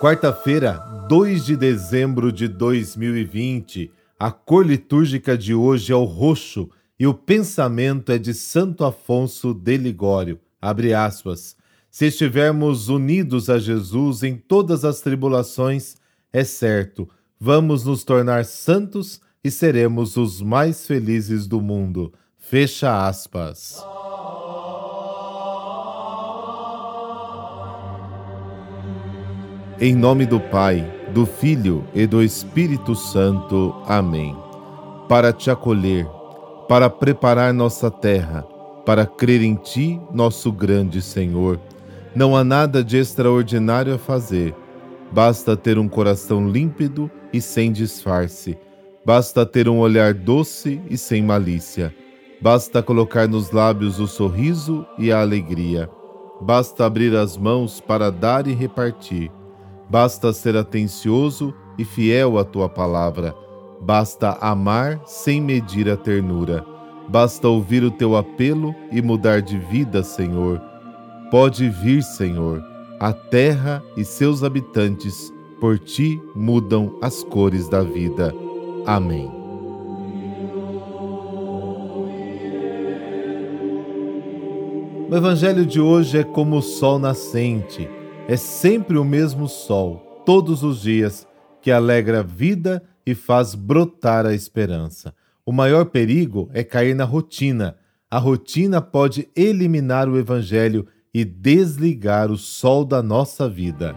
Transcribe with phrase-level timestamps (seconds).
[0.00, 0.74] Quarta-feira,
[1.08, 3.90] 2 de dezembro de 2020.
[4.16, 9.52] A cor litúrgica de hoje é o roxo e o pensamento é de Santo Afonso
[9.52, 10.38] de Ligório.
[10.62, 11.56] Abre aspas.
[11.90, 15.96] Se estivermos unidos a Jesus em todas as tribulações,
[16.32, 17.08] é certo,
[17.40, 22.12] vamos nos tornar santos e seremos os mais felizes do mundo.
[22.36, 23.84] Fecha aspas.
[29.80, 33.72] Em nome do Pai, do Filho e do Espírito Santo.
[33.86, 34.36] Amém.
[35.08, 36.04] Para te acolher,
[36.68, 38.42] para preparar nossa terra,
[38.84, 41.60] para crer em Ti, nosso grande Senhor.
[42.12, 44.52] Não há nada de extraordinário a fazer.
[45.12, 48.58] Basta ter um coração límpido e sem disfarce.
[49.06, 51.94] Basta ter um olhar doce e sem malícia.
[52.40, 55.88] Basta colocar nos lábios o sorriso e a alegria.
[56.40, 59.30] Basta abrir as mãos para dar e repartir
[59.90, 63.34] Basta ser atencioso e fiel à tua palavra.
[63.80, 66.64] Basta amar sem medir a ternura.
[67.08, 70.60] Basta ouvir o teu apelo e mudar de vida, Senhor.
[71.30, 72.62] Pode vir, Senhor.
[73.00, 78.34] A terra e seus habitantes por ti mudam as cores da vida.
[78.84, 79.30] Amém.
[85.10, 87.88] O evangelho de hoje é como o sol nascente
[88.28, 91.26] é sempre o mesmo sol, todos os dias,
[91.62, 95.14] que alegra a vida e faz brotar a esperança.
[95.46, 97.78] O maior perigo é cair na rotina.
[98.10, 103.96] A rotina pode eliminar o Evangelho e desligar o sol da nossa vida.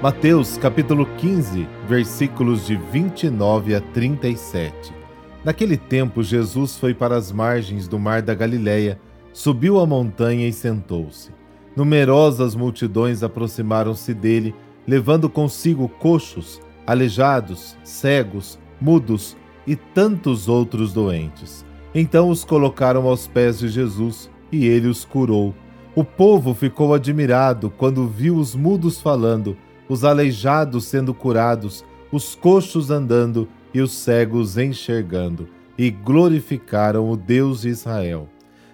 [0.00, 5.05] Mateus capítulo 15, versículos de 29 a 37.
[5.46, 8.98] Naquele tempo, Jesus foi para as margens do mar da Galileia,
[9.32, 11.30] subiu a montanha e sentou-se.
[11.76, 14.52] Numerosas multidões aproximaram-se dele,
[14.88, 21.64] levando consigo coxos, aleijados, cegos, mudos e tantos outros doentes.
[21.94, 25.54] Então os colocaram aos pés de Jesus e ele os curou.
[25.94, 29.56] O povo ficou admirado quando viu os mudos falando,
[29.88, 37.60] os aleijados sendo curados, os coxos andando e os cegos enxergando, e glorificaram o Deus
[37.60, 38.26] de Israel.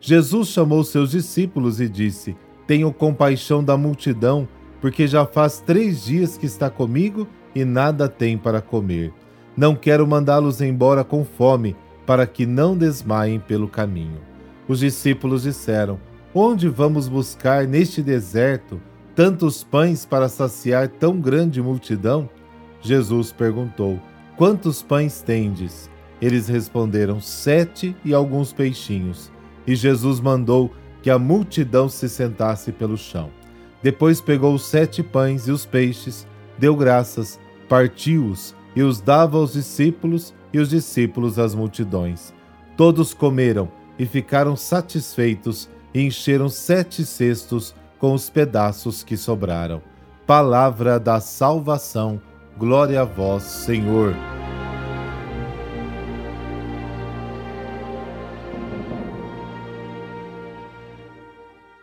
[0.00, 2.34] Jesus chamou seus discípulos e disse:
[2.66, 4.48] Tenho compaixão da multidão,
[4.80, 9.12] porque já faz três dias que está comigo e nada tem para comer.
[9.54, 11.76] Não quero mandá-los embora com fome,
[12.06, 14.22] para que não desmaiem pelo caminho.
[14.66, 16.00] Os discípulos disseram:
[16.34, 18.80] Onde vamos buscar neste deserto
[19.14, 22.30] tantos pães para saciar tão grande multidão?
[22.80, 24.00] Jesus perguntou:
[24.36, 25.90] Quantos pães tendes?
[26.20, 29.32] Eles responderam: Sete e alguns peixinhos.
[29.66, 30.70] E Jesus mandou
[31.02, 33.30] que a multidão se sentasse pelo chão.
[33.82, 36.26] Depois pegou os sete pães e os peixes,
[36.58, 37.38] deu graças,
[37.68, 42.34] partiu-os e os dava aos discípulos e os discípulos às multidões.
[42.76, 49.80] Todos comeram e ficaram satisfeitos e encheram sete cestos com os pedaços que sobraram.
[50.26, 52.20] Palavra da salvação.
[52.58, 54.14] Glória a vós, Senhor.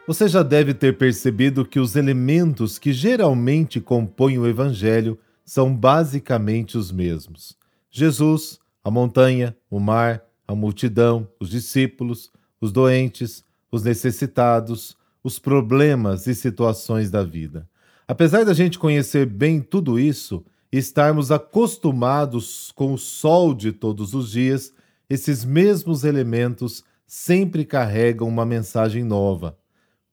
[0.07, 6.75] Você já deve ter percebido que os elementos que geralmente compõem o Evangelho são basicamente
[6.75, 7.55] os mesmos:
[7.91, 16.25] Jesus, a montanha, o mar, a multidão, os discípulos, os doentes, os necessitados, os problemas
[16.25, 17.69] e situações da vida.
[18.07, 20.43] Apesar da gente conhecer bem tudo isso,
[20.77, 24.73] estarmos acostumados com o sol de todos os dias,
[25.07, 29.55] esses mesmos elementos sempre carregam uma mensagem nova.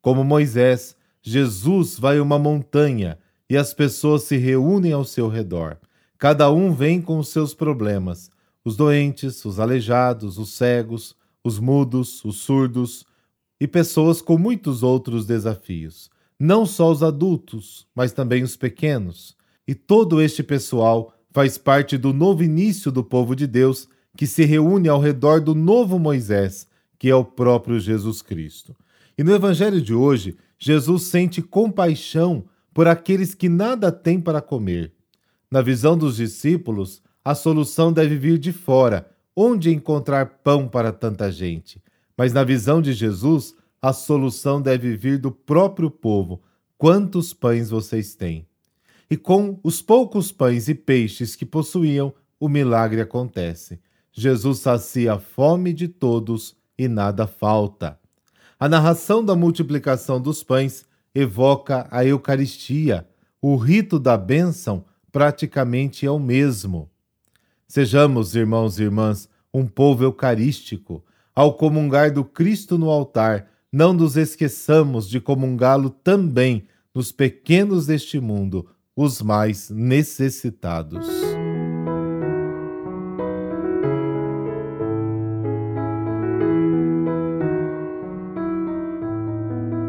[0.03, 5.78] Como Moisés, Jesus vai a uma montanha e as pessoas se reúnem ao seu redor.
[6.19, 8.30] Cada um vem com os seus problemas:
[8.63, 13.06] os doentes, os aleijados, os cegos, os mudos, os surdos
[13.59, 16.10] e pessoas com muitos outros desafios.
[16.39, 19.40] Não só os adultos, mas também os pequenos
[19.70, 24.44] e todo este pessoal faz parte do novo início do povo de Deus que se
[24.44, 26.66] reúne ao redor do novo Moisés,
[26.98, 28.74] que é o próprio Jesus Cristo.
[29.16, 34.92] E no evangelho de hoje, Jesus sente compaixão por aqueles que nada têm para comer.
[35.48, 41.30] Na visão dos discípulos, a solução deve vir de fora, onde encontrar pão para tanta
[41.30, 41.80] gente.
[42.18, 46.42] Mas na visão de Jesus, a solução deve vir do próprio povo.
[46.76, 48.49] Quantos pães vocês têm?
[49.10, 53.80] E com os poucos pães e peixes que possuíam, o milagre acontece.
[54.12, 57.98] Jesus sacia a fome de todos e nada falta.
[58.59, 63.07] A narração da multiplicação dos pães evoca a Eucaristia.
[63.42, 66.89] O rito da bênção praticamente é o mesmo.
[67.66, 71.04] Sejamos, irmãos e irmãs, um povo eucarístico.
[71.34, 78.21] Ao comungar do Cristo no altar, não nos esqueçamos de comungá-lo também nos pequenos deste
[78.21, 78.68] mundo,
[79.02, 81.08] os mais necessitados.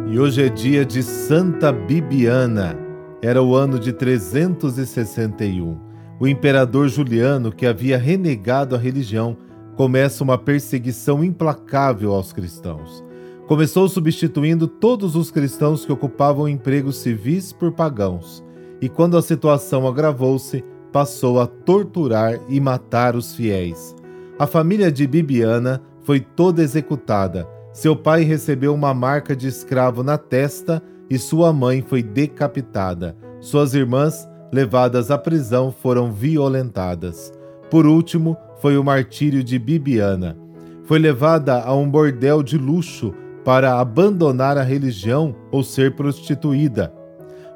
[0.09, 2.77] E hoje é dia de Santa Bibiana.
[3.21, 5.77] Era o ano de 361.
[6.17, 9.35] O imperador Juliano, que havia renegado a religião,
[9.75, 13.03] começa uma perseguição implacável aos cristãos.
[13.45, 18.41] Começou substituindo todos os cristãos que ocupavam empregos civis por pagãos,
[18.81, 23.95] e quando a situação agravou-se, passou a torturar e matar os fiéis.
[24.37, 30.17] A família de Bibiana foi toda executada seu pai recebeu uma marca de escravo na
[30.17, 33.15] testa e sua mãe foi decapitada.
[33.39, 37.31] Suas irmãs, levadas à prisão, foram violentadas.
[37.69, 40.37] Por último, foi o martírio de Bibiana.
[40.83, 43.13] Foi levada a um bordel de luxo
[43.45, 46.93] para abandonar a religião ou ser prostituída.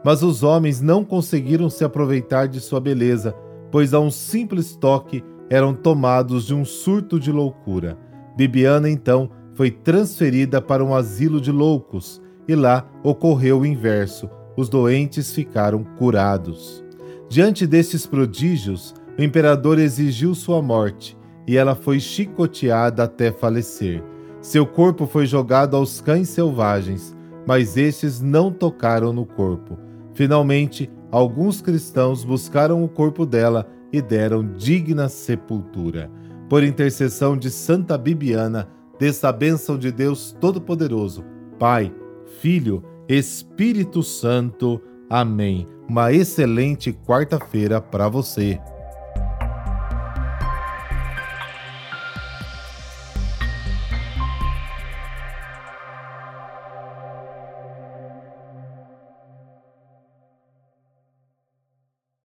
[0.06, 3.36] Mas os homens não conseguiram se aproveitar de sua beleza,
[3.72, 7.98] pois a um simples toque eram tomados de um surto de loucura.
[8.38, 14.69] Bibiana então foi transferida para um asilo de loucos e lá ocorreu o inverso: os
[14.69, 16.86] doentes ficaram curados.
[17.28, 21.18] Diante destes prodígios, o imperador exigiu sua morte
[21.48, 24.04] e ela foi chicoteada até falecer.
[24.40, 27.18] Seu corpo foi jogado aos cães selvagens,
[27.48, 29.85] mas estes não tocaram no corpo.
[30.16, 36.10] Finalmente, alguns cristãos buscaram o corpo dela e deram digna sepultura.
[36.50, 41.24] Por intercessão de Santa Bibiana, dessa bênção de Deus Todo-Poderoso,
[41.60, 41.94] Pai,
[42.40, 44.82] Filho, Espírito Santo.
[45.10, 45.68] Amém.
[45.88, 48.60] Uma excelente quarta-feira para você.